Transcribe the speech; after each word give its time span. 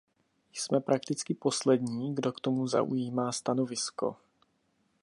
Jsme 0.53 0.79
prakticky 0.81 1.33
poslední, 1.33 2.15
kdo 2.15 2.31
k 2.31 2.39
tomu 2.39 2.67
zaujímá 2.67 3.31
stanovisko. 3.31 4.15